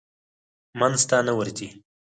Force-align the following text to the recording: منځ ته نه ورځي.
منځ 0.79 0.99
ته 1.09 1.17
نه 1.27 1.33
ورځي. 1.37 1.69